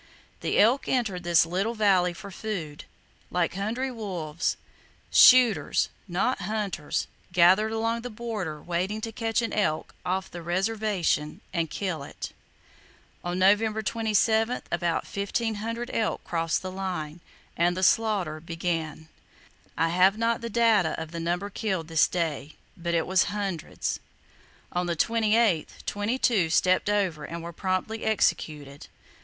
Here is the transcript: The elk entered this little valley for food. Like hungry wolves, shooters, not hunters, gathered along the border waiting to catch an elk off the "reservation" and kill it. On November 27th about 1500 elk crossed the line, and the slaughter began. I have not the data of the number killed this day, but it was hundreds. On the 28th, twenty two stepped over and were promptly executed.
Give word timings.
The 0.39 0.57
elk 0.57 0.87
entered 0.87 1.21
this 1.23 1.45
little 1.45 1.75
valley 1.75 2.11
for 2.13 2.31
food. 2.31 2.85
Like 3.29 3.53
hungry 3.53 3.91
wolves, 3.91 4.57
shooters, 5.11 5.89
not 6.07 6.39
hunters, 6.41 7.05
gathered 7.31 7.71
along 7.71 8.01
the 8.01 8.09
border 8.09 8.59
waiting 8.59 8.99
to 9.01 9.11
catch 9.11 9.43
an 9.43 9.53
elk 9.53 9.93
off 10.03 10.31
the 10.31 10.41
"reservation" 10.41 11.39
and 11.53 11.69
kill 11.69 12.01
it. 12.01 12.31
On 13.23 13.37
November 13.37 13.83
27th 13.83 14.63
about 14.71 15.05
1500 15.05 15.91
elk 15.93 16.23
crossed 16.23 16.63
the 16.63 16.71
line, 16.71 17.21
and 17.55 17.77
the 17.77 17.83
slaughter 17.83 18.39
began. 18.39 19.07
I 19.77 19.89
have 19.89 20.17
not 20.17 20.41
the 20.41 20.49
data 20.49 20.99
of 20.99 21.11
the 21.11 21.19
number 21.19 21.51
killed 21.51 21.89
this 21.89 22.07
day, 22.07 22.55
but 22.75 22.95
it 22.95 23.05
was 23.05 23.25
hundreds. 23.25 23.99
On 24.71 24.87
the 24.87 24.95
28th, 24.97 25.85
twenty 25.85 26.17
two 26.17 26.49
stepped 26.49 26.89
over 26.89 27.23
and 27.23 27.43
were 27.43 27.53
promptly 27.53 28.03
executed. 28.03 28.87